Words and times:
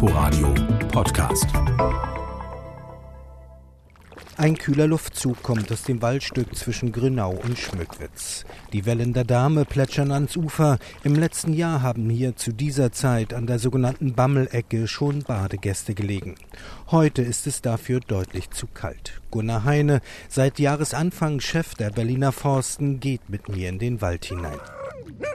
Inforadio 0.00 0.54
Podcast. 0.92 1.48
Ein 4.36 4.56
kühler 4.56 4.86
Luftzug 4.86 5.42
kommt 5.42 5.72
aus 5.72 5.82
dem 5.82 6.00
Waldstück 6.00 6.54
zwischen 6.54 6.92
Grünau 6.92 7.32
und 7.32 7.58
Schmückwitz. 7.58 8.44
Die 8.72 8.86
Wellen 8.86 9.12
der 9.12 9.24
Dame 9.24 9.64
plätschern 9.64 10.12
ans 10.12 10.36
Ufer. 10.36 10.78
Im 11.02 11.16
letzten 11.16 11.52
Jahr 11.52 11.82
haben 11.82 12.08
hier 12.10 12.36
zu 12.36 12.52
dieser 12.52 12.92
Zeit 12.92 13.34
an 13.34 13.48
der 13.48 13.58
sogenannten 13.58 14.14
Bammelecke 14.14 14.86
schon 14.86 15.24
Badegäste 15.24 15.94
gelegen. 15.94 16.36
Heute 16.92 17.22
ist 17.22 17.48
es 17.48 17.60
dafür 17.60 17.98
deutlich 17.98 18.50
zu 18.50 18.68
kalt. 18.68 19.20
Gunnar 19.32 19.64
Heine, 19.64 20.00
seit 20.28 20.60
Jahresanfang 20.60 21.40
Chef 21.40 21.74
der 21.74 21.90
Berliner 21.90 22.30
Forsten, 22.30 23.00
geht 23.00 23.28
mit 23.28 23.48
mir 23.48 23.68
in 23.68 23.80
den 23.80 24.00
Wald 24.00 24.26
hinein. 24.26 24.60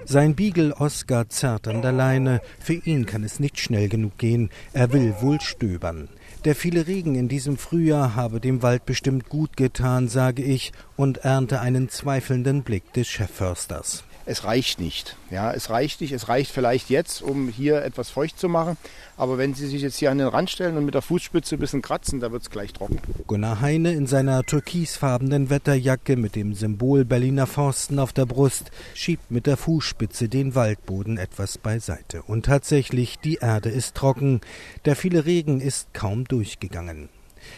Sein 0.05 0.35
Beagle 0.35 0.73
Oscar 0.73 1.29
zerrt 1.29 1.67
an 1.67 1.81
der 1.81 1.91
Leine. 1.91 2.41
Für 2.59 2.73
ihn 2.73 3.05
kann 3.05 3.23
es 3.23 3.39
nicht 3.39 3.59
schnell 3.59 3.89
genug 3.89 4.17
gehen. 4.17 4.49
Er 4.73 4.91
will 4.93 5.15
wohl 5.21 5.39
stöbern. 5.41 6.09
Der 6.45 6.55
viele 6.55 6.87
Regen 6.87 7.15
in 7.15 7.29
diesem 7.29 7.57
Frühjahr 7.57 8.15
habe 8.15 8.39
dem 8.39 8.61
Wald 8.61 8.85
bestimmt 8.85 9.29
gut 9.29 9.55
getan, 9.55 10.07
sage 10.07 10.43
ich, 10.43 10.73
und 10.97 11.19
ernte 11.19 11.61
einen 11.61 11.89
zweifelnden 11.89 12.63
Blick 12.63 12.91
des 12.93 13.07
Chefförsters 13.07 14.03
es 14.25 14.43
reicht 14.45 14.79
nicht. 14.79 15.17
Ja, 15.29 15.51
es 15.51 15.69
reicht 15.69 16.01
nicht. 16.01 16.11
Es 16.13 16.29
reicht 16.29 16.51
vielleicht 16.51 16.89
jetzt, 16.89 17.21
um 17.21 17.49
hier 17.49 17.83
etwas 17.83 18.09
feucht 18.09 18.39
zu 18.39 18.47
machen. 18.47 18.77
Aber 19.17 19.37
wenn 19.37 19.53
Sie 19.53 19.67
sich 19.67 19.81
jetzt 19.81 19.97
hier 19.97 20.11
an 20.11 20.17
den 20.17 20.27
Rand 20.27 20.49
stellen 20.49 20.77
und 20.77 20.85
mit 20.85 20.93
der 20.93 21.01
Fußspitze 21.01 21.55
ein 21.55 21.59
bisschen 21.59 21.81
kratzen, 21.81 22.19
da 22.19 22.31
wird 22.31 22.41
es 22.41 22.49
gleich 22.49 22.73
trocken. 22.73 22.99
Gunnar 23.27 23.61
Heine 23.61 23.93
in 23.93 24.07
seiner 24.07 24.43
türkisfarbenen 24.43 25.49
Wetterjacke 25.49 26.15
mit 26.15 26.35
dem 26.35 26.53
Symbol 26.53 27.05
Berliner 27.05 27.47
Forsten 27.47 27.99
auf 27.99 28.13
der 28.13 28.25
Brust 28.25 28.71
schiebt 28.93 29.29
mit 29.29 29.45
der 29.45 29.57
Fußspitze 29.57 30.29
den 30.29 30.55
Waldboden 30.55 31.17
etwas 31.17 31.57
beiseite. 31.57 32.23
Und 32.23 32.45
tatsächlich, 32.45 33.19
die 33.19 33.35
Erde 33.35 33.69
ist 33.69 33.95
trocken. 33.95 34.41
Der 34.85 34.95
viele 34.95 35.25
Regen 35.25 35.59
ist 35.61 35.93
kaum 35.93 36.25
durchgegangen. 36.25 37.09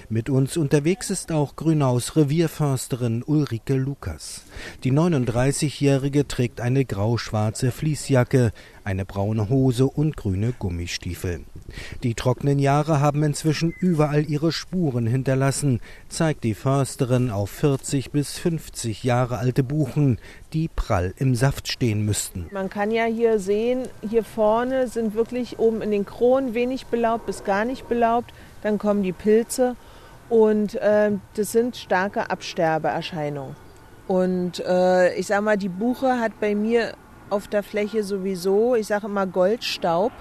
Mit 0.10 0.30
uns 0.30 0.58
unterwegs 0.58 1.10
ist 1.10 1.32
auch 1.32 1.56
Grünaus 1.56 2.16
Revierförsterin 2.16 3.24
Ulrike 3.26 3.76
Lukas. 3.76 4.44
Die 4.84 4.92
39-Jährige 4.92 6.28
trägt 6.28 6.62
eine 6.62 6.86
grau-schwarze 6.86 7.72
Fließjacke, 7.72 8.52
eine 8.84 9.06
braune 9.06 9.50
Hose 9.50 9.86
und 9.88 10.16
grüne 10.16 10.54
Gummistiefel. 10.58 11.42
Die 12.04 12.14
trockenen 12.14 12.60
Jahre 12.60 13.00
haben 13.00 13.24
inzwischen 13.24 13.74
überall 13.80 14.30
ihre 14.30 14.52
Spuren 14.52 15.08
hinterlassen, 15.08 15.82
zeigt 16.08 16.44
die 16.44 16.54
Försterin 16.54 17.32
auf 17.32 17.50
40 17.50 18.12
bis 18.12 18.38
50 18.38 19.04
Jahre 19.04 19.40
alte 19.40 19.64
Buchen, 19.64 20.20
die 20.54 20.68
prall 20.68 21.14
im 21.18 21.34
Saft 21.34 21.68
stehen 21.68 22.06
müssten. 22.06 22.48
Man 22.52 22.70
kann 22.70 22.92
ja 22.92 23.06
hier 23.06 23.40
sehen, 23.40 23.88
hier 24.08 24.24
vorne 24.24 24.88
sind 24.88 25.16
wirklich 25.16 25.58
oben 25.58 25.82
in 25.82 25.92
den 25.92 26.06
Kronen 26.06 26.54
wenig 26.54 26.86
belaubt 26.86 27.26
bis 27.26 27.44
gar 27.44 27.66
nicht 27.66 27.90
belaubt 27.90 28.32
dann 28.66 28.80
kommen 28.80 29.04
die 29.04 29.14
Pilze 29.14 29.76
und 30.28 30.74
äh, 30.74 31.12
das 31.36 31.52
sind 31.52 31.78
starke 31.78 32.32
Absterbeerscheinungen. 32.32 33.56
Und 34.08 34.60
äh, 34.60 35.14
ich 35.14 35.28
sage 35.28 35.44
mal, 35.44 35.56
die 35.56 35.70
Buche 35.70 36.20
hat 36.20 36.40
bei 36.40 36.56
mir 36.56 36.96
auf 37.30 37.48
der 37.48 37.62
Fläche 37.62 38.04
sowieso, 38.04 38.74
ich 38.74 38.88
sage 38.88 39.06
immer 39.06 39.28
Goldstaub. 39.28 40.12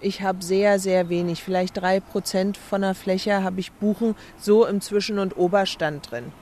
Ich 0.00 0.22
habe 0.22 0.42
sehr, 0.42 0.80
sehr 0.80 1.08
wenig, 1.08 1.44
vielleicht 1.44 1.76
drei 1.76 2.00
Prozent 2.00 2.56
von 2.56 2.82
der 2.82 2.96
Fläche 2.96 3.44
habe 3.44 3.60
ich 3.60 3.70
Buchen 3.70 4.16
so 4.38 4.66
im 4.66 4.80
Zwischen- 4.80 5.20
und 5.20 5.36
Oberstand 5.36 6.10
drin. 6.10 6.32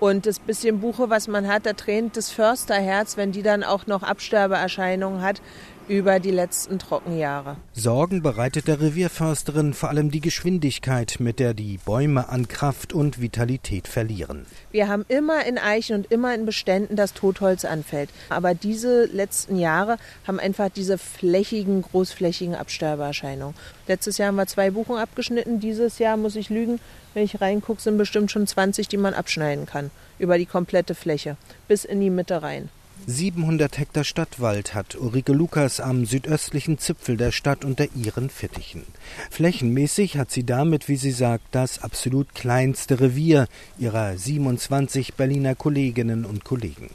Und 0.00 0.24
das 0.24 0.38
bisschen 0.38 0.80
Buche, 0.80 1.10
was 1.10 1.28
man 1.28 1.46
hat, 1.46 1.66
da 1.66 1.74
tränt 1.74 2.16
das 2.16 2.30
Försterherz, 2.30 3.18
wenn 3.18 3.32
die 3.32 3.42
dann 3.42 3.62
auch 3.62 3.86
noch 3.86 4.02
Absterbeerscheinungen 4.02 5.20
hat 5.20 5.42
über 5.90 6.20
die 6.20 6.30
letzten 6.30 6.78
Trockenjahre. 6.78 7.56
Sorgen 7.72 8.22
bereitet 8.22 8.68
der 8.68 8.80
Revierförsterin 8.80 9.74
vor 9.74 9.88
allem 9.88 10.12
die 10.12 10.20
Geschwindigkeit, 10.20 11.16
mit 11.18 11.40
der 11.40 11.52
die 11.52 11.78
Bäume 11.84 12.28
an 12.28 12.46
Kraft 12.46 12.92
und 12.92 13.20
Vitalität 13.20 13.88
verlieren. 13.88 14.46
Wir 14.70 14.86
haben 14.86 15.04
immer 15.08 15.44
in 15.44 15.58
Eichen 15.58 15.96
und 15.96 16.10
immer 16.12 16.32
in 16.32 16.46
Beständen, 16.46 16.94
dass 16.94 17.12
Totholz 17.12 17.64
anfällt. 17.64 18.08
Aber 18.28 18.54
diese 18.54 19.06
letzten 19.06 19.58
Jahre 19.58 19.96
haben 20.28 20.38
einfach 20.38 20.68
diese 20.70 20.96
flächigen, 20.96 21.82
großflächigen 21.82 22.54
Absterbeerscheinungen. 22.54 23.56
Letztes 23.88 24.16
Jahr 24.16 24.28
haben 24.28 24.36
wir 24.36 24.46
zwei 24.46 24.70
Buchen 24.70 24.96
abgeschnitten. 24.96 25.58
Dieses 25.58 25.98
Jahr 25.98 26.16
muss 26.16 26.36
ich 26.36 26.50
lügen, 26.50 26.78
wenn 27.14 27.24
ich 27.24 27.40
reingucke, 27.40 27.82
sind 27.82 27.98
bestimmt 27.98 28.30
schon 28.30 28.46
20, 28.46 28.86
die 28.86 28.96
man 28.96 29.14
abschneiden 29.14 29.66
kann. 29.66 29.89
Über 30.18 30.38
die 30.38 30.46
komplette 30.46 30.94
Fläche. 30.94 31.36
Bis 31.68 31.84
in 31.84 32.00
die 32.00 32.10
Mitte 32.10 32.42
rein. 32.42 32.68
700 33.06 33.78
Hektar 33.78 34.04
Stadtwald 34.04 34.74
hat 34.74 34.94
Ulrike 34.94 35.32
Lukas 35.32 35.80
am 35.80 36.04
südöstlichen 36.04 36.78
Zipfel 36.78 37.16
der 37.16 37.32
Stadt 37.32 37.64
unter 37.64 37.86
ihren 37.94 38.28
Fittichen. 38.28 38.84
Flächenmäßig 39.30 40.18
hat 40.18 40.30
sie 40.30 40.44
damit, 40.44 40.88
wie 40.88 40.96
sie 40.96 41.10
sagt, 41.10 41.46
das 41.52 41.82
absolut 41.82 42.34
kleinste 42.34 43.00
Revier 43.00 43.46
ihrer 43.78 44.16
27 44.16 45.14
Berliner 45.14 45.54
Kolleginnen 45.54 46.24
und 46.24 46.44
Kollegen. 46.44 46.90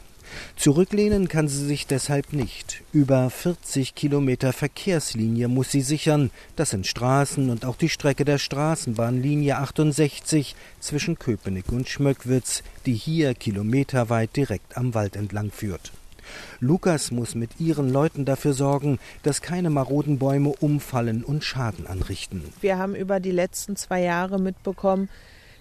Zurücklehnen 0.56 1.28
kann 1.28 1.48
sie 1.48 1.64
sich 1.64 1.86
deshalb 1.86 2.32
nicht. 2.32 2.82
Über 2.92 3.30
40 3.30 3.94
Kilometer 3.94 4.52
Verkehrslinie 4.52 5.48
muss 5.48 5.70
sie 5.70 5.82
sichern. 5.82 6.30
Das 6.56 6.70
sind 6.70 6.86
Straßen 6.86 7.50
und 7.50 7.64
auch 7.64 7.76
die 7.76 7.88
Strecke 7.88 8.24
der 8.24 8.38
Straßenbahnlinie 8.38 9.58
68 9.58 10.54
zwischen 10.80 11.18
Köpenick 11.18 11.70
und 11.70 11.88
Schmöckwitz, 11.88 12.62
die 12.86 12.94
hier 12.94 13.34
kilometerweit 13.34 14.34
direkt 14.36 14.76
am 14.76 14.94
Wald 14.94 15.16
entlang 15.16 15.50
führt. 15.50 15.92
Lukas 16.60 17.10
muss 17.10 17.34
mit 17.34 17.60
ihren 17.60 17.90
Leuten 17.90 18.24
dafür 18.24 18.52
sorgen, 18.52 18.98
dass 19.22 19.42
keine 19.42 19.70
maroden 19.70 20.18
Bäume 20.18 20.50
umfallen 20.60 21.22
und 21.24 21.44
Schaden 21.44 21.86
anrichten. 21.86 22.42
Wir 22.60 22.78
haben 22.78 22.94
über 22.94 23.20
die 23.20 23.30
letzten 23.30 23.76
zwei 23.76 24.02
Jahre 24.02 24.40
mitbekommen, 24.40 25.08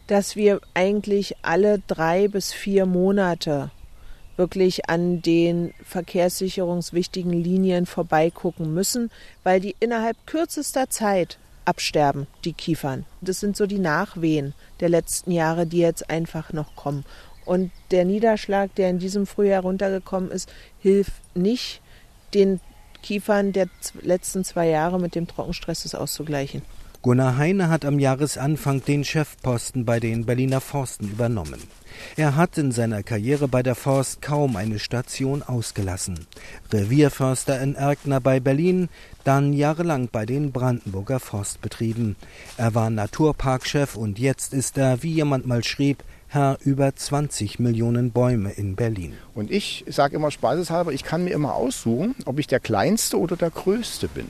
dass 0.08 0.36
wir 0.36 0.62
eigentlich 0.74 1.36
alle 1.42 1.82
drei 1.88 2.28
bis 2.28 2.53
vier 2.53 2.86
Monate 2.86 3.72
wirklich 4.38 4.90
an 4.90 5.22
den 5.22 5.73
verkehrssicherungswichtigen 5.84 7.31
Linien 7.31 7.85
vorbeigucken 7.85 8.73
müssen, 8.73 9.12
weil 9.44 9.59
die 9.59 9.75
innerhalb 9.79 10.18
kürzester 10.25 10.90
Zeit 10.90 11.38
absterben, 11.66 12.28
die 12.44 12.53
Kiefern. 12.53 13.06
Das 13.22 13.40
sind 13.40 13.57
so 13.57 13.66
die 13.66 13.79
Nachwehen 13.79 14.53
der 14.79 14.90
letzten 14.90 15.31
Jahre, 15.31 15.66
die 15.66 15.79
jetzt 15.79 16.09
einfach 16.09 16.53
noch 16.53 16.75
kommen. 16.75 17.06
Und 17.46 17.72
der 17.91 18.06
Niederschlag, 18.06 18.73
der 18.75 18.90
in 18.90 19.00
diesem 19.00 19.25
Frühjahr 19.25 19.62
runtergekommen 19.62 20.31
ist, 20.31 20.52
hilft 20.79 21.13
nicht, 21.35 21.81
den 22.34 22.59
Kiefern 23.02 23.53
der 23.53 23.67
letzten 24.02 24.44
zwei 24.44 24.67
Jahre 24.67 25.00
mit 25.00 25.16
dem 25.16 25.28
Trockenstress 25.28 25.94
auszugleichen. 25.94 26.63
Gunnar 27.03 27.38
Heine 27.38 27.69
hat 27.69 27.85
am 27.85 28.00
Jahresanfang 28.00 28.84
den 28.84 29.03
Chefposten 29.03 29.85
bei 29.85 30.00
den 30.00 30.25
Berliner 30.25 30.59
Forsten 30.59 31.07
übernommen. 31.07 31.62
Er 32.17 32.35
hat 32.35 32.57
in 32.57 32.72
seiner 32.72 33.03
Karriere 33.03 33.47
bei 33.47 33.63
der 33.63 33.75
Forst 33.75 34.22
kaum 34.22 34.56
eine 34.56 34.79
Station 34.79 35.44
ausgelassen. 35.44 36.28
Revierförster 36.72 37.61
in 37.61 37.75
Erkner 37.75 38.22
bei 38.22 38.39
Berlin, 38.39 38.89
dann 39.23 39.53
jahrelang 39.53 40.09
bei 40.11 40.25
den 40.25 40.51
Brandenburger 40.51 41.19
Forstbetrieben. 41.19 42.16
Er 42.57 42.75
war 42.75 42.89
Naturparkchef 42.89 43.95
und 43.95 44.19
jetzt 44.19 44.53
ist 44.53 44.78
er, 44.78 45.03
wie 45.03 45.13
jemand 45.13 45.45
mal 45.45 45.63
schrieb, 45.63 46.03
Herr 46.28 46.57
über 46.63 46.95
20 46.95 47.59
Millionen 47.59 48.11
Bäume 48.11 48.51
in 48.51 48.75
Berlin. 48.75 49.13
Und 49.34 49.51
ich 49.51 49.85
sage 49.88 50.16
immer 50.16 50.31
spaßeshalber, 50.31 50.91
ich 50.91 51.03
kann 51.03 51.23
mir 51.23 51.31
immer 51.31 51.55
aussuchen, 51.55 52.16
ob 52.25 52.39
ich 52.39 52.47
der 52.47 52.59
Kleinste 52.59 53.19
oder 53.19 53.38
der 53.38 53.51
Größte 53.51 54.07
bin. 54.07 54.28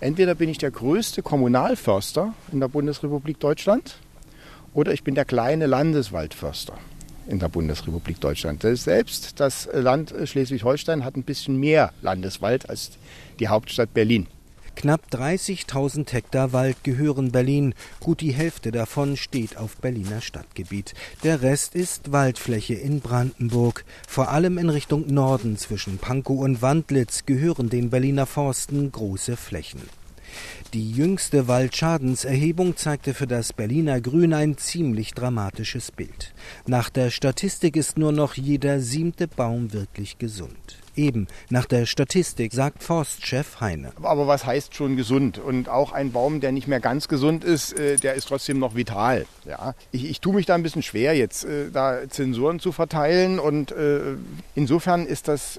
Entweder 0.00 0.34
bin 0.34 0.48
ich 0.48 0.58
der 0.58 0.70
größte 0.70 1.22
Kommunalförster 1.22 2.32
in 2.52 2.60
der 2.60 2.68
Bundesrepublik 2.68 3.38
Deutschland 3.38 3.96
oder 4.74 4.92
ich 4.92 5.04
bin 5.04 5.14
der 5.14 5.24
kleine 5.24 5.66
Landeswaldförster 5.66 6.74
in 7.26 7.38
der 7.38 7.48
Bundesrepublik 7.48 8.20
Deutschland. 8.20 8.62
Selbst 8.62 9.38
das 9.40 9.68
Land 9.72 10.14
Schleswig-Holstein 10.24 11.04
hat 11.04 11.16
ein 11.16 11.22
bisschen 11.22 11.58
mehr 11.58 11.92
Landeswald 12.02 12.68
als 12.68 12.92
die 13.38 13.48
Hauptstadt 13.48 13.94
Berlin. 13.94 14.26
Knapp 14.76 15.02
30.000 15.12 16.10
Hektar 16.10 16.52
Wald 16.52 16.84
gehören 16.84 17.32
Berlin. 17.32 17.74
Gut 17.98 18.22
die 18.22 18.32
Hälfte 18.32 18.72
davon 18.72 19.16
steht 19.16 19.58
auf 19.58 19.76
Berliner 19.76 20.22
Stadtgebiet. 20.22 20.94
Der 21.22 21.42
Rest 21.42 21.74
ist 21.74 22.12
Waldfläche 22.12 22.74
in 22.74 23.00
Brandenburg. 23.00 23.84
Vor 24.08 24.30
allem 24.30 24.56
in 24.56 24.70
Richtung 24.70 25.12
Norden 25.12 25.58
zwischen 25.58 25.98
Pankow 25.98 26.40
und 26.40 26.62
Wandlitz 26.62 27.26
gehören 27.26 27.68
den 27.68 27.90
Berliner 27.90 28.26
Forsten 28.26 28.90
große 28.90 29.36
Flächen. 29.36 29.82
Die 30.72 30.92
jüngste 30.92 31.48
Waldschadenserhebung 31.48 32.76
zeigte 32.76 33.14
für 33.14 33.26
das 33.26 33.52
Berliner 33.52 34.00
Grün 34.00 34.32
ein 34.32 34.56
ziemlich 34.56 35.12
dramatisches 35.14 35.90
Bild. 35.90 36.32
Nach 36.66 36.90
der 36.90 37.10
Statistik 37.10 37.76
ist 37.76 37.98
nur 37.98 38.12
noch 38.12 38.34
jeder 38.34 38.80
siebte 38.80 39.26
Baum 39.26 39.72
wirklich 39.72 40.18
gesund. 40.18 40.78
Eben, 40.96 41.28
nach 41.48 41.66
der 41.66 41.86
Statistik 41.86 42.52
sagt 42.52 42.82
Forstchef 42.82 43.60
Heine. 43.60 43.92
Aber 44.02 44.26
was 44.26 44.44
heißt 44.44 44.74
schon 44.74 44.96
gesund? 44.96 45.38
Und 45.38 45.68
auch 45.68 45.92
ein 45.92 46.12
Baum, 46.12 46.40
der 46.40 46.52
nicht 46.52 46.68
mehr 46.68 46.80
ganz 46.80 47.08
gesund 47.08 47.44
ist, 47.44 47.78
äh, 47.78 47.96
der 47.96 48.14
ist 48.14 48.28
trotzdem 48.28 48.58
noch 48.58 48.74
vital. 48.74 49.26
Ja, 49.44 49.74
ich, 49.92 50.04
ich 50.08 50.20
tue 50.20 50.34
mich 50.34 50.46
da 50.46 50.54
ein 50.54 50.62
bisschen 50.62 50.82
schwer, 50.82 51.16
jetzt 51.16 51.44
äh, 51.44 51.70
da 51.72 52.08
Zensuren 52.08 52.60
zu 52.60 52.72
verteilen. 52.72 53.38
Und 53.38 53.72
äh, 53.72 54.00
insofern 54.54 55.06
ist 55.06 55.28
das 55.28 55.58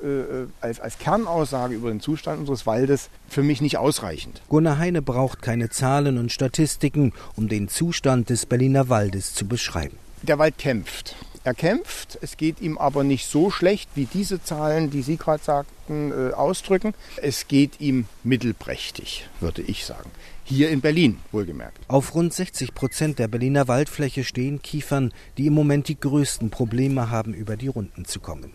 als, 0.62 0.80
als 0.80 0.98
Kernaussage 0.98 1.76
über 1.76 1.90
den 1.90 2.00
Zustand 2.00 2.40
unseres 2.40 2.66
Waldes 2.66 3.10
für 3.30 3.44
mich 3.44 3.62
nicht 3.62 3.78
ausreichend. 3.78 4.42
Gunnar 4.50 4.78
Heine 4.78 5.02
braucht 5.02 5.42
keine 5.42 5.70
Zahlen 5.70 6.18
und 6.18 6.32
Statistiken, 6.32 7.14
um 7.36 7.48
den 7.48 7.68
Zustand 7.68 8.30
des 8.30 8.46
Berliner 8.46 8.90
Waldes 8.90 9.34
zu 9.34 9.48
beschreiben. 9.48 9.98
Der 10.24 10.38
Wald 10.38 10.58
kämpft. 10.58 11.16
Er 11.44 11.56
kämpft, 11.56 12.20
es 12.22 12.38
geht 12.38 12.62
ihm 12.62 12.78
aber 12.78 13.04
nicht 13.04 13.26
so 13.26 13.50
schlecht, 13.50 13.90
wie 13.96 14.06
diese 14.06 14.44
Zahlen, 14.44 14.92
die 14.92 15.02
Sie 15.02 15.18
gerade 15.18 15.44
sagten, 15.44 16.12
äh, 16.12 16.34
ausdrücken. 16.34 16.94
Es 17.18 17.48
geht 17.48 17.82
ihm 17.82 18.06
mittelprächtig, 18.24 19.28
würde 19.40 19.64
ich 19.64 19.86
sagen. 19.86 20.12
Hier 20.44 20.70
in 20.70 20.82
Berlin, 20.82 21.18
wohlgemerkt. 21.32 21.80
Auf 21.88 22.14
rund 22.14 22.32
60 22.32 22.76
Prozent 22.76 23.18
der 23.18 23.28
Berliner 23.28 23.68
Waldfläche 23.68 24.24
stehen 24.24 24.62
Kiefern, 24.62 25.14
die 25.38 25.48
im 25.48 25.54
Moment 25.54 25.88
die 25.88 26.00
größten 26.00 26.52
Probleme 26.52 27.10
haben, 27.10 27.34
über 27.34 27.58
die 27.58 27.70
Runden 27.70 28.06
zu 28.06 28.20
kommen. 28.20 28.54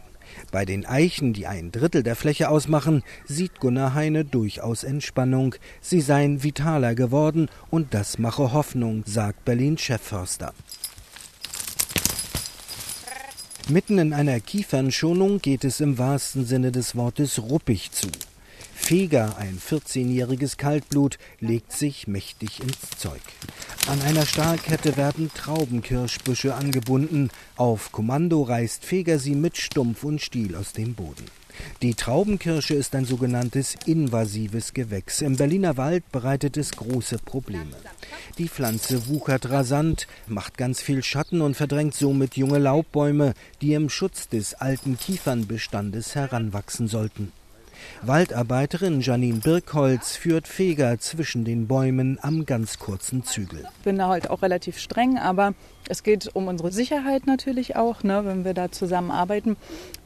Bei 0.53 0.65
den 0.65 0.87
Eichen, 0.87 1.33
die 1.33 1.47
ein 1.47 1.73
Drittel 1.73 2.03
der 2.03 2.17
Fläche 2.17 2.51
ausmachen, 2.51 3.03
sieht 3.25 3.59
Gunnar 3.61 3.95
Heine 3.95 4.25
durchaus 4.25 4.85
Entspannung. 4.85 5.55
Sie 5.81 6.01
seien 6.01 6.43
vitaler 6.43 6.95
geworden 6.95 7.49
und 7.71 7.95
das 7.95 8.19
mache 8.19 8.53
Hoffnung, 8.53 9.03
sagt 9.07 9.45
Berlin-Chefförster. 9.45 10.53
Mitten 13.69 13.99
in 13.99 14.13
einer 14.13 14.39
Kiefernschonung 14.39 15.41
geht 15.41 15.65
es 15.65 15.81
im 15.81 15.99
wahrsten 15.99 16.47
Sinne 16.47 16.71
des 16.71 16.95
Wortes 16.95 17.43
ruppig 17.43 17.91
zu. 17.91 18.07
Feger, 18.75 19.37
ein 19.39 19.59
14-jähriges 19.59 20.57
Kaltblut, 20.57 21.19
legt 21.41 21.73
sich 21.73 22.07
mächtig 22.07 22.61
ins 22.61 22.99
Zeug. 22.99 23.23
An 23.89 24.01
einer 24.03 24.27
Stahlkette 24.27 24.97
werden 24.97 25.31
Traubenkirschbüsche 25.35 26.55
angebunden. 26.55 27.31
Auf 27.57 27.93
Kommando 27.93 28.43
reißt 28.43 28.85
Feger 28.85 29.19
sie 29.19 29.35
mit 29.35 29.57
Stumpf 29.57 30.05
und 30.05 30.21
Stiel 30.21 30.57
aus 30.57 30.73
dem 30.73 30.95
Boden. 30.95 31.25
Die 31.83 31.95
Traubenkirsche 31.95 32.75
ist 32.75 32.95
ein 32.95 33.05
sogenanntes 33.05 33.77
invasives 33.87 34.75
Gewächs. 34.75 35.21
Im 35.21 35.37
Berliner 35.37 35.77
Wald 35.77 36.11
bereitet 36.13 36.57
es 36.57 36.73
große 36.73 37.19
Probleme. 37.19 37.77
Die 38.39 38.49
Pflanze 38.49 39.09
wuchert 39.09 39.49
rasant, 39.49 40.07
macht 40.27 40.59
ganz 40.59 40.83
viel 40.83 41.03
Schatten 41.03 41.41
und 41.41 41.57
verdrängt 41.57 41.95
somit 41.95 42.37
junge 42.37 42.59
Laubbäume, 42.59 43.35
die 43.63 43.75
im 43.75 43.89
Schutz 43.89 44.29
des 44.29 44.55
alten 44.55 44.99
Kiefernbestandes 44.99 46.15
heranwachsen 46.15 46.89
sollten. 46.89 47.33
Waldarbeiterin 48.03 49.01
Janine 49.01 49.39
Birkholz 49.39 50.17
führt 50.17 50.49
Feger 50.49 50.99
zwischen 50.99 51.45
den 51.45 51.67
Bäumen 51.67 52.19
am 52.23 52.47
ganz 52.47 52.79
kurzen 52.79 53.25
Zügel. 53.25 53.67
Ich 53.79 53.85
bin 53.85 53.99
da 53.99 54.09
halt 54.09 54.31
auch 54.31 54.43
relativ 54.43 54.79
streng, 54.79 55.19
aber 55.19 55.55
es 55.89 56.03
geht 56.03 56.35
um 56.35 56.49
unsere 56.49 56.73
Sicherheit 56.73 57.27
natürlich 57.27 57.77
auch, 57.77 58.03
ne, 58.03 58.25
wenn 58.25 58.45
wir 58.45 58.55
da 58.55 58.71
zusammenarbeiten, 58.71 59.57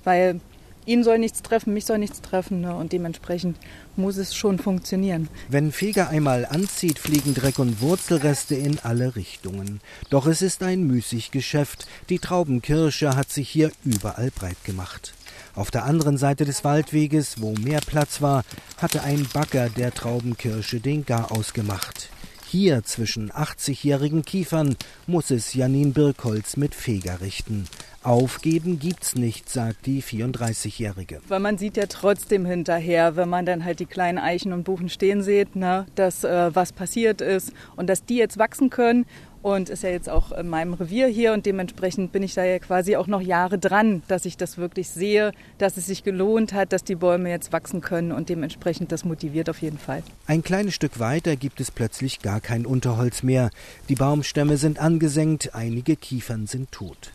weil 0.04 0.40
ihn 0.86 1.04
soll 1.04 1.18
nichts 1.18 1.42
treffen, 1.42 1.74
mich 1.74 1.86
soll 1.86 1.98
nichts 1.98 2.20
treffen 2.20 2.62
ne? 2.62 2.74
und 2.74 2.92
dementsprechend 2.92 3.56
muss 3.96 4.16
es 4.16 4.34
schon 4.34 4.58
funktionieren. 4.58 5.28
Wenn 5.48 5.72
Feger 5.72 6.08
einmal 6.08 6.46
anzieht, 6.46 6.98
fliegen 6.98 7.34
Dreck 7.34 7.58
und 7.58 7.80
Wurzelreste 7.80 8.54
in 8.54 8.78
alle 8.80 9.14
Richtungen. 9.16 9.80
Doch 10.08 10.26
es 10.26 10.42
ist 10.42 10.62
ein 10.62 10.84
müßig 10.84 11.30
Geschäft. 11.30 11.86
Die 12.08 12.18
Traubenkirsche 12.18 13.16
hat 13.16 13.30
sich 13.30 13.48
hier 13.48 13.70
überall 13.84 14.30
breit 14.30 14.62
gemacht. 14.64 15.12
Auf 15.54 15.70
der 15.70 15.84
anderen 15.84 16.16
Seite 16.16 16.44
des 16.44 16.64
Waldweges, 16.64 17.40
wo 17.40 17.52
mehr 17.52 17.80
Platz 17.80 18.22
war, 18.22 18.44
hatte 18.76 19.02
ein 19.02 19.26
Bagger 19.32 19.68
der 19.68 19.92
Traubenkirsche 19.92 20.80
den 20.80 21.04
Garaus 21.04 21.52
gemacht. 21.52 22.10
Hier 22.50 22.82
zwischen 22.82 23.30
80-jährigen 23.30 24.24
Kiefern 24.24 24.74
muss 25.06 25.30
es 25.30 25.54
Janine 25.54 25.92
Birkholz 25.92 26.56
mit 26.56 26.74
Feger 26.74 27.20
richten. 27.20 27.68
Aufgeben 28.02 28.78
gibt's 28.78 29.14
nicht, 29.14 29.48
sagt 29.48 29.86
die 29.86 30.02
34-Jährige. 30.02 31.20
Weil 31.28 31.38
man 31.38 31.58
sieht 31.58 31.76
ja 31.76 31.84
trotzdem 31.86 32.46
hinterher, 32.46 33.14
wenn 33.14 33.28
man 33.28 33.46
dann 33.46 33.64
halt 33.64 33.78
die 33.78 33.86
kleinen 33.86 34.18
Eichen 34.18 34.52
und 34.52 34.64
Buchen 34.64 34.88
stehen 34.88 35.22
sieht, 35.22 35.54
ne, 35.54 35.86
dass 35.94 36.24
äh, 36.24 36.54
was 36.54 36.72
passiert 36.72 37.20
ist 37.20 37.52
und 37.76 37.88
dass 37.88 38.04
die 38.04 38.16
jetzt 38.16 38.38
wachsen 38.38 38.70
können 38.70 39.04
und 39.42 39.68
ist 39.68 39.82
ja 39.82 39.90
jetzt 39.90 40.08
auch 40.08 40.32
in 40.32 40.48
meinem 40.48 40.74
Revier 40.74 41.06
hier 41.06 41.32
und 41.32 41.46
dementsprechend 41.46 42.12
bin 42.12 42.22
ich 42.22 42.34
da 42.34 42.44
ja 42.44 42.58
quasi 42.58 42.96
auch 42.96 43.06
noch 43.06 43.20
Jahre 43.20 43.58
dran, 43.58 44.02
dass 44.08 44.24
ich 44.24 44.36
das 44.36 44.58
wirklich 44.58 44.90
sehe, 44.90 45.32
dass 45.58 45.76
es 45.76 45.86
sich 45.86 46.04
gelohnt 46.04 46.52
hat, 46.52 46.72
dass 46.72 46.84
die 46.84 46.94
Bäume 46.94 47.30
jetzt 47.30 47.52
wachsen 47.52 47.80
können 47.80 48.12
und 48.12 48.28
dementsprechend 48.28 48.92
das 48.92 49.04
motiviert 49.04 49.48
auf 49.48 49.62
jeden 49.62 49.78
Fall. 49.78 50.02
Ein 50.26 50.42
kleines 50.42 50.74
Stück 50.74 50.98
weiter 50.98 51.36
gibt 51.36 51.60
es 51.60 51.70
plötzlich 51.70 52.20
gar 52.20 52.40
kein 52.40 52.66
Unterholz 52.66 53.22
mehr. 53.22 53.50
Die 53.88 53.94
Baumstämme 53.94 54.56
sind 54.56 54.78
angesenkt, 54.78 55.54
einige 55.54 55.96
Kiefern 55.96 56.46
sind 56.46 56.70
tot. 56.72 57.12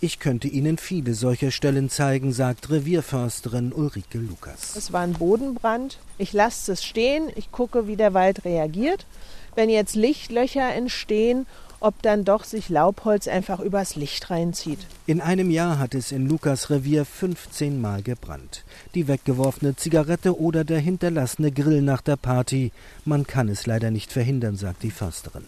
Ich 0.00 0.18
könnte 0.20 0.48
Ihnen 0.48 0.78
viele 0.78 1.14
solcher 1.14 1.50
Stellen 1.50 1.90
zeigen, 1.90 2.32
sagt 2.32 2.70
Revierförsterin 2.70 3.72
Ulrike 3.72 4.18
Lukas. 4.18 4.76
Es 4.76 4.92
war 4.92 5.00
ein 5.00 5.14
Bodenbrand. 5.14 5.98
Ich 6.18 6.32
lasse 6.32 6.72
es 6.72 6.84
stehen, 6.84 7.30
ich 7.34 7.50
gucke, 7.50 7.86
wie 7.88 7.96
der 7.96 8.14
Wald 8.14 8.44
reagiert. 8.44 9.06
Wenn 9.54 9.70
jetzt 9.70 9.96
Lichtlöcher 9.96 10.74
entstehen, 10.74 11.46
ob 11.80 12.02
dann 12.02 12.24
doch 12.24 12.44
sich 12.44 12.68
Laubholz 12.68 13.28
einfach 13.28 13.60
übers 13.60 13.96
Licht 13.96 14.30
reinzieht. 14.30 14.80
In 15.06 15.20
einem 15.20 15.50
Jahr 15.50 15.78
hat 15.78 15.94
es 15.94 16.12
in 16.12 16.28
Lukas 16.28 16.70
Revier 16.70 17.04
15 17.04 17.80
Mal 17.80 18.02
gebrannt. 18.02 18.64
Die 18.94 19.08
weggeworfene 19.08 19.76
Zigarette 19.76 20.38
oder 20.38 20.64
der 20.64 20.80
hinterlassene 20.80 21.52
Grill 21.52 21.82
nach 21.82 22.02
der 22.02 22.16
Party. 22.16 22.72
Man 23.04 23.26
kann 23.26 23.48
es 23.48 23.66
leider 23.66 23.90
nicht 23.90 24.12
verhindern, 24.12 24.56
sagt 24.56 24.82
die 24.82 24.90
Försterin. 24.90 25.44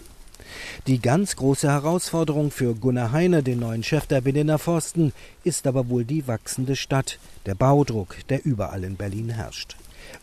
Die 0.86 1.00
ganz 1.00 1.36
große 1.36 1.68
Herausforderung 1.68 2.50
für 2.50 2.74
Gunnar 2.74 3.12
Heine, 3.12 3.42
den 3.42 3.60
neuen 3.60 3.82
Chef 3.82 4.06
der 4.06 4.22
Berliner 4.22 4.58
Forsten, 4.58 5.12
ist 5.44 5.66
aber 5.66 5.88
wohl 5.88 6.04
die 6.04 6.26
wachsende 6.26 6.76
Stadt, 6.76 7.18
der 7.46 7.54
Baudruck, 7.54 8.16
der 8.28 8.44
überall 8.44 8.84
in 8.84 8.96
Berlin 8.96 9.30
herrscht. 9.30 9.76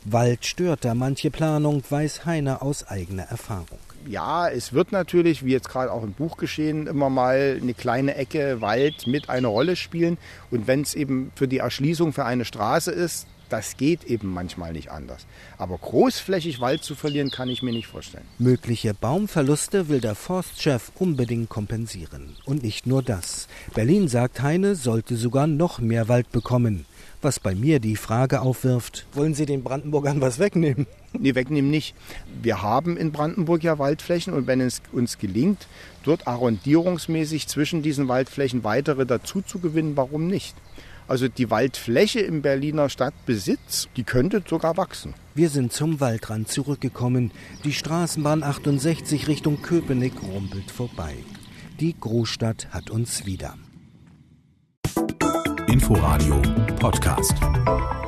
Wald 0.03 0.45
stört 0.45 0.83
da 0.83 0.95
manche 0.95 1.29
Planung, 1.29 1.83
weiß 1.87 2.25
Heine 2.25 2.61
aus 2.61 2.87
eigener 2.87 3.23
Erfahrung. 3.23 3.79
Ja, 4.07 4.47
es 4.47 4.73
wird 4.73 4.91
natürlich, 4.91 5.43
wie 5.45 5.51
jetzt 5.51 5.69
gerade 5.69 5.91
auch 5.91 6.03
im 6.03 6.13
Buch 6.13 6.37
geschehen, 6.37 6.87
immer 6.87 7.09
mal 7.09 7.59
eine 7.61 7.73
kleine 7.73 8.15
Ecke 8.15 8.61
Wald 8.61 9.07
mit 9.07 9.29
eine 9.29 9.47
Rolle 9.47 9.75
spielen. 9.75 10.17
Und 10.51 10.67
wenn 10.67 10.81
es 10.81 10.93
eben 10.93 11.31
für 11.35 11.47
die 11.47 11.57
Erschließung 11.57 12.13
für 12.13 12.25
eine 12.25 12.45
Straße 12.45 12.91
ist, 12.91 13.27
das 13.49 13.77
geht 13.77 14.03
eben 14.05 14.33
manchmal 14.33 14.73
nicht 14.73 14.89
anders. 14.89 15.25
Aber 15.57 15.77
großflächig 15.77 16.59
Wald 16.61 16.83
zu 16.83 16.95
verlieren, 16.95 17.29
kann 17.29 17.49
ich 17.49 17.61
mir 17.61 17.71
nicht 17.71 17.87
vorstellen. 17.87 18.25
Mögliche 18.39 18.93
Baumverluste 18.93 19.87
will 19.87 20.01
der 20.01 20.15
Forstchef 20.15 20.91
unbedingt 20.95 21.49
kompensieren. 21.49 22.35
Und 22.45 22.63
nicht 22.63 22.87
nur 22.87 23.03
das. 23.03 23.47
Berlin, 23.73 24.07
sagt 24.07 24.41
Heine, 24.41 24.75
sollte 24.75 25.15
sogar 25.15 25.47
noch 25.47 25.79
mehr 25.79 26.07
Wald 26.07 26.31
bekommen. 26.31 26.85
Was 27.25 27.39
bei 27.39 27.55
mir 27.55 27.79
die 27.79 27.95
Frage 27.95 28.41
aufwirft, 28.41 29.07
wollen 29.13 29.33
Sie 29.33 29.47
den 29.47 29.63
Brandenburgern 29.63 30.21
was 30.21 30.37
wegnehmen? 30.37 30.85
Nee, 31.17 31.33
wegnehmen 31.33 31.71
nicht. 31.71 31.95
Wir 32.43 32.61
haben 32.61 32.97
in 32.97 33.11
Brandenburg 33.11 33.63
ja 33.63 33.79
Waldflächen 33.79 34.31
und 34.31 34.45
wenn 34.45 34.61
es 34.61 34.83
uns 34.91 35.17
gelingt, 35.17 35.65
dort 36.03 36.27
arrondierungsmäßig 36.27 37.47
zwischen 37.47 37.81
diesen 37.81 38.07
Waldflächen 38.07 38.63
weitere 38.63 39.07
dazu 39.07 39.41
zu 39.41 39.57
gewinnen, 39.57 39.97
warum 39.97 40.27
nicht? 40.27 40.55
Also 41.07 41.27
die 41.27 41.49
Waldfläche 41.49 42.19
im 42.19 42.43
Berliner 42.43 42.89
Stadtbesitz, 42.89 43.87
die 43.97 44.03
könnte 44.03 44.43
sogar 44.47 44.77
wachsen. 44.77 45.15
Wir 45.33 45.49
sind 45.49 45.73
zum 45.73 45.99
Waldrand 45.99 46.49
zurückgekommen. 46.49 47.31
Die 47.63 47.73
Straßenbahn 47.73 48.43
68 48.43 49.27
Richtung 49.27 49.63
Köpenick 49.63 50.21
rumpelt 50.21 50.69
vorbei. 50.69 51.15
Die 51.79 51.95
Großstadt 51.99 52.67
hat 52.69 52.91
uns 52.91 53.25
wieder. 53.25 53.55
Inforadio 55.67 56.41
Podcast. 56.79 58.04